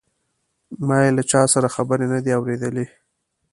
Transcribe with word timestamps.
ما 0.87 0.97
یې 1.05 1.11
له 1.17 1.23
چا 1.31 1.41
سره 1.53 1.73
خبرې 1.75 2.05
نه 2.13 2.19
دي 2.25 2.31
اوریدلې. 2.37 2.85